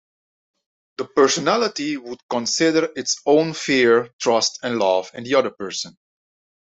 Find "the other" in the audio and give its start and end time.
5.25-5.51